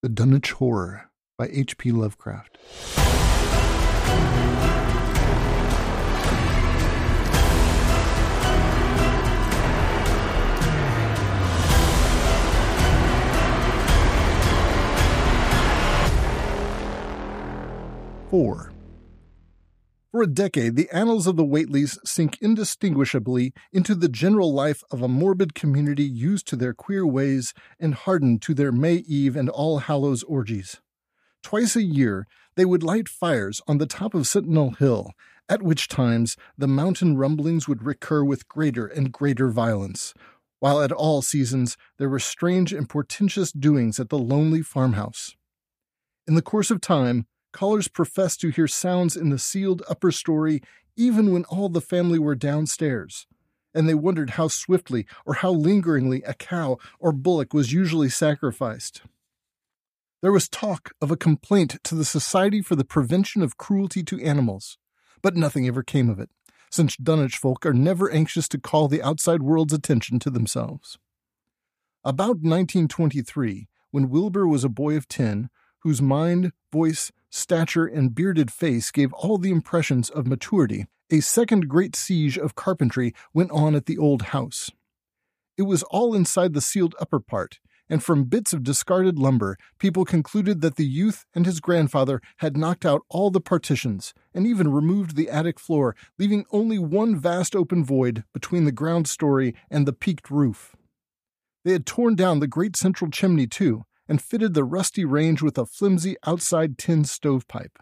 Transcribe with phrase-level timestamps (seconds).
[0.00, 1.90] The Dunwich Horror by H.P.
[1.90, 2.56] Lovecraft.
[18.30, 18.70] Four.
[20.10, 25.02] For a decade, the annals of the Whateleys sink indistinguishably into the general life of
[25.02, 29.50] a morbid community used to their queer ways and hardened to their May Eve and
[29.50, 30.80] All Hallows orgies.
[31.42, 32.26] Twice a year,
[32.56, 35.12] they would light fires on the top of Sentinel Hill,
[35.46, 40.14] at which times the mountain rumblings would recur with greater and greater violence,
[40.58, 45.36] while at all seasons there were strange and portentous doings at the lonely farmhouse.
[46.26, 47.26] In the course of time,
[47.58, 50.62] callers professed to hear sounds in the sealed upper story
[50.96, 53.26] even when all the family were downstairs,
[53.74, 59.02] and they wondered how swiftly or how lingeringly a cow or bullock was usually sacrificed.
[60.22, 64.22] There was talk of a complaint to the Society for the Prevention of Cruelty to
[64.22, 64.78] Animals,
[65.20, 66.30] but nothing ever came of it,
[66.70, 70.96] since Dunwich folk are never anxious to call the outside world's attention to themselves.
[72.04, 78.50] About 1923, when Wilbur was a boy of ten, whose mind, voice, stature, and bearded
[78.50, 83.74] face gave all the impressions of maturity, a second great siege of carpentry went on
[83.74, 84.70] at the old house.
[85.56, 90.04] It was all inside the sealed upper part, and from bits of discarded lumber, people
[90.04, 94.70] concluded that the youth and his grandfather had knocked out all the partitions and even
[94.70, 99.86] removed the attic floor, leaving only one vast open void between the ground story and
[99.86, 100.76] the peaked roof.
[101.64, 105.58] They had torn down the great central chimney, too, and fitted the rusty range with
[105.58, 107.78] a flimsy outside tin stovepipe.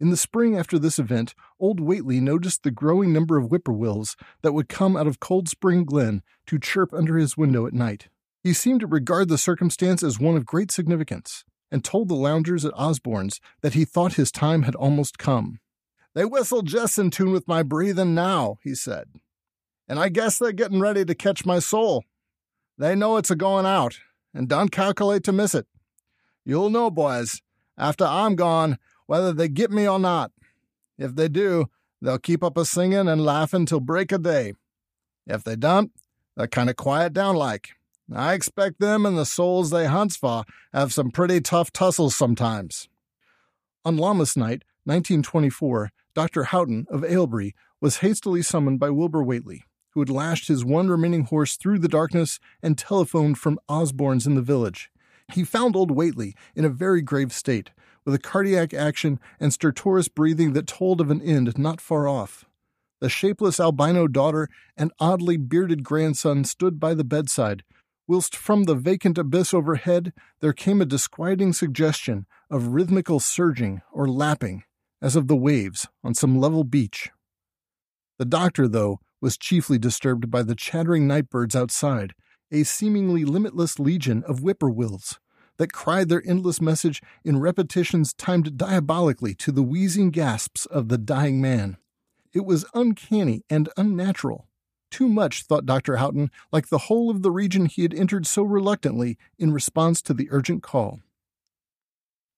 [0.00, 4.52] In the spring after this event, old Whateley noticed the growing number of whippoorwills that
[4.52, 8.08] would come out of Cold Spring Glen to chirp under his window at night.
[8.42, 12.64] He seemed to regard the circumstance as one of great significance, and told the loungers
[12.64, 15.60] at Osborne's that he thought his time had almost come.
[16.14, 19.06] They whistle just in tune with my breathing now, he said,
[19.88, 22.04] and I guess they're getting ready to catch my soul.
[22.76, 23.98] They know it's a going out,
[24.34, 25.66] and don't calculate to miss it.
[26.44, 27.40] You'll know, boys,
[27.78, 30.32] after I'm gone, whether they get me or not.
[30.98, 31.66] If they do,
[32.02, 34.54] they'll keep up a singing and laughing till break of day.
[35.26, 35.92] If they don't,
[36.36, 37.70] they'll kind of quiet down like.
[38.14, 42.88] I expect them and the souls they hunts for have some pretty tough tussles sometimes.
[43.84, 46.44] On Lammas night, 1924, Dr.
[46.44, 49.64] Houghton of Aylesbury was hastily summoned by Wilbur Whateley
[49.94, 54.34] who had lashed his one remaining horse through the darkness and telephoned from Osborne's in
[54.34, 54.90] the village.
[55.32, 57.70] He found old Whateley in a very grave state,
[58.04, 62.44] with a cardiac action and stertorous breathing that told of an end not far off.
[63.00, 67.62] The shapeless albino daughter and oddly bearded grandson stood by the bedside,
[68.06, 74.08] whilst from the vacant abyss overhead there came a disquieting suggestion of rhythmical surging or
[74.08, 74.64] lapping,
[75.00, 77.10] as of the waves on some level beach.
[78.18, 82.12] The doctor, though, was chiefly disturbed by the chattering night birds outside,
[82.52, 85.18] a seemingly limitless legion of whippoorwills
[85.56, 90.98] that cried their endless message in repetitions timed diabolically to the wheezing gasps of the
[90.98, 91.78] dying man.
[92.34, 94.46] It was uncanny and unnatural.
[94.90, 95.96] Too much, thought Dr.
[95.96, 100.12] Houghton, like the whole of the region he had entered so reluctantly in response to
[100.12, 101.00] the urgent call.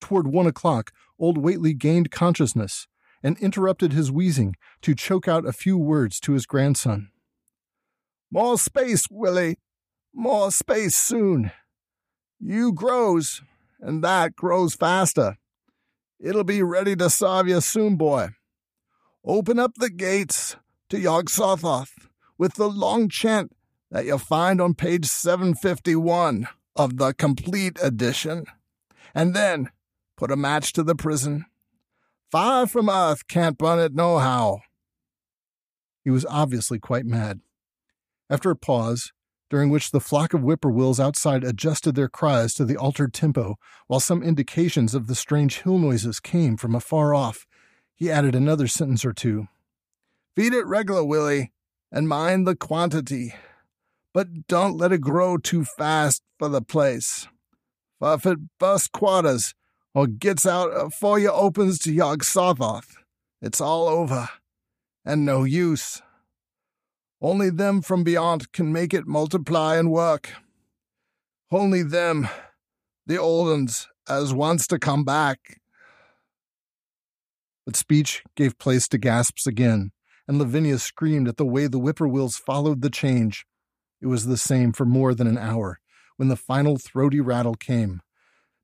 [0.00, 2.86] Toward one o'clock, old Whateley gained consciousness
[3.26, 7.10] and interrupted his wheezing to choke out a few words to his grandson.
[8.30, 9.56] More space, Willie.
[10.14, 11.50] More space soon.
[12.38, 13.42] You grows,
[13.80, 15.38] and that grows faster.
[16.20, 18.28] It'll be ready to serve you soon, boy.
[19.24, 20.54] Open up the gates
[20.90, 22.06] to Yog Sothoth
[22.38, 23.50] with the long chant
[23.90, 28.44] that you'll find on page 751 of the complete edition.
[29.16, 29.70] And then
[30.16, 31.46] put a match to the prison
[32.30, 34.60] Fire from earth can't burn it nohow.
[36.02, 37.40] He was obviously quite mad.
[38.28, 39.12] After a pause,
[39.48, 43.56] during which the flock of whippoorwills outside adjusted their cries to the altered tempo,
[43.86, 47.46] while some indications of the strange hill noises came from afar off,
[47.94, 49.46] he added another sentence or two.
[50.34, 51.52] Feed it regular, Willie,
[51.92, 53.34] and mind the quantity.
[54.12, 57.28] But don't let it grow too fast for the place.
[58.00, 59.54] If it busts quarters,
[59.96, 62.96] or gets out uh, afore you opens to Yog Sothoth.
[63.40, 64.28] It's all over,
[65.06, 66.02] and no use.
[67.22, 70.32] Only them from beyond can make it multiply and work.
[71.50, 72.28] Only them,
[73.06, 75.62] the old uns, as wants to come back.
[77.64, 79.92] But speech gave place to gasps again,
[80.28, 83.46] and Lavinia screamed at the way the whippoorwills followed the change.
[84.02, 85.80] It was the same for more than an hour,
[86.18, 88.02] when the final throaty rattle came.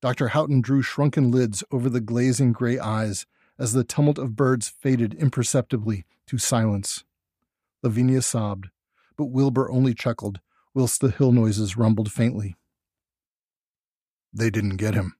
[0.00, 0.28] Dr.
[0.28, 3.26] Houghton drew shrunken lids over the glazing gray eyes
[3.58, 7.04] as the tumult of birds faded imperceptibly to silence.
[7.82, 8.68] Lavinia sobbed,
[9.16, 10.40] but Wilbur only chuckled,
[10.74, 12.54] whilst the hill noises rumbled faintly.
[14.32, 15.16] They didn't get him,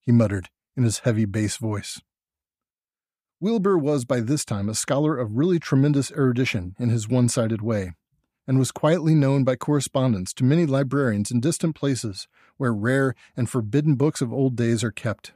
[0.00, 2.00] he muttered in his heavy bass voice.
[3.40, 7.62] Wilbur was by this time a scholar of really tremendous erudition in his one sided
[7.62, 7.92] way,
[8.48, 13.50] and was quietly known by correspondence to many librarians in distant places where rare and
[13.50, 15.34] forbidden books of old days are kept.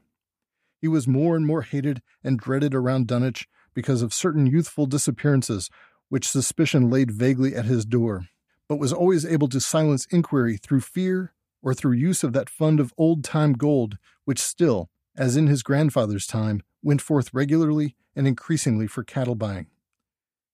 [0.80, 5.68] He was more and more hated and dreaded around Dunwich because of certain youthful disappearances
[6.08, 8.28] which suspicion laid vaguely at his door,
[8.66, 12.80] but was always able to silence inquiry through fear or through use of that fund
[12.80, 18.26] of old time gold which still, as in his grandfather's time, went forth regularly and
[18.26, 19.66] increasingly for cattle buying.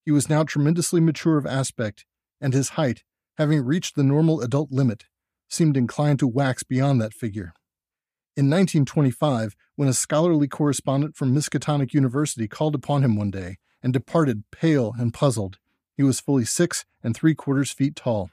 [0.05, 2.05] He was now tremendously mature of aspect,
[2.41, 3.05] and his height,
[3.37, 5.05] having reached the normal adult limit,
[5.49, 7.53] seemed inclined to wax beyond that figure.
[8.37, 13.93] In 1925, when a scholarly correspondent from Miskatonic University called upon him one day and
[13.93, 15.59] departed pale and puzzled,
[15.97, 18.31] he was fully six and three quarters feet tall.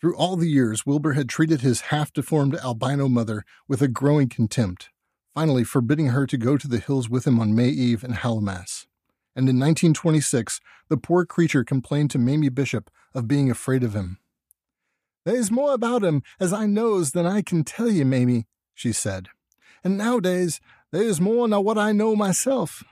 [0.00, 4.28] Through all the years, Wilbur had treated his half deformed albino mother with a growing
[4.28, 4.90] contempt,
[5.34, 8.86] finally forbidding her to go to the hills with him on May Eve and Hallowmas.
[9.38, 14.18] And in 1926, the poor creature complained to Mamie Bishop of being afraid of him.
[15.24, 19.28] There's more about him as I knows than I can tell ye, Mamie, she said.
[19.84, 22.82] And nowadays there's more nor what I know myself.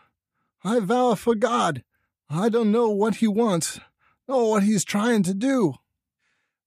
[0.63, 1.83] I vow for God,
[2.31, 3.81] I don't know what he wants,
[4.29, 5.75] nor what he's trying to do.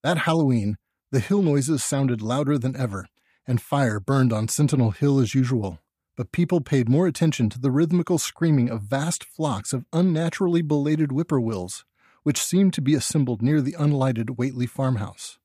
[0.04, 0.76] That Halloween,
[1.10, 3.08] the hill noises sounded louder than ever,
[3.48, 5.80] and fire burned on Sentinel Hill as usual.
[6.20, 11.12] But people paid more attention to the rhythmical screaming of vast flocks of unnaturally belated
[11.12, 11.86] whippoorwills,
[12.24, 15.40] which seemed to be assembled near the unlighted Whateley farmhouse.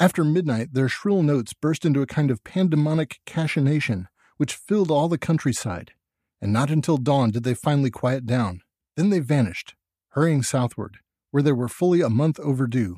[0.00, 5.06] After midnight, their shrill notes burst into a kind of pandemonic cachinnation, which filled all
[5.06, 5.92] the countryside,
[6.40, 8.62] and not until dawn did they finally quiet down.
[8.96, 9.76] Then they vanished,
[10.08, 10.96] hurrying southward,
[11.30, 12.96] where they were fully a month overdue.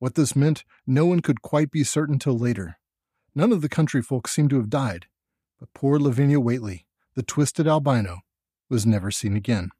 [0.00, 2.76] What this meant, no one could quite be certain till later.
[3.34, 5.06] None of the country folk seemed to have died,
[5.58, 8.20] but poor Lavinia Whateley, the twisted albino,
[8.68, 9.70] was never seen again.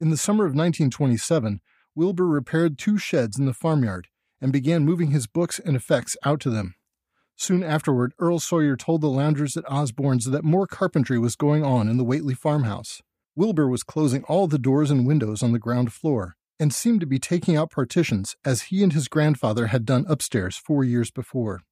[0.00, 1.60] In the summer of 1927,
[1.94, 4.08] Wilbur repaired two sheds in the farmyard
[4.40, 6.74] and began moving his books and effects out to them.
[7.36, 11.88] Soon afterward, Earl Sawyer told the loungers at Osborne's that more carpentry was going on
[11.88, 13.02] in the Whateley farmhouse.
[13.34, 17.06] Wilbur was closing all the doors and windows on the ground floor, and seemed to
[17.06, 21.62] be taking out partitions as he and his grandfather had done upstairs four years before.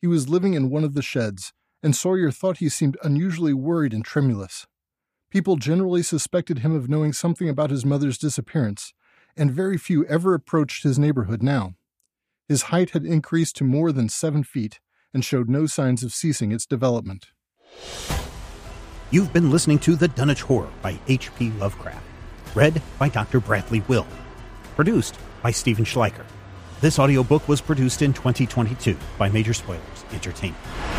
[0.00, 1.52] He was living in one of the sheds,
[1.86, 4.66] and Sawyer thought he seemed unusually worried and tremulous.
[5.30, 8.92] People generally suspected him of knowing something about his mother's disappearance,
[9.36, 11.74] and very few ever approached his neighborhood now.
[12.48, 14.80] His height had increased to more than seven feet
[15.14, 17.26] and showed no signs of ceasing its development.
[19.12, 21.52] You've been listening to The Dunwich Horror by H.P.
[21.52, 22.04] Lovecraft,
[22.56, 23.38] read by Dr.
[23.38, 24.08] Bradley Will,
[24.74, 26.26] produced by Stephen Schleicher.
[26.80, 30.95] This audiobook was produced in 2022 by Major Spoilers Entertainment.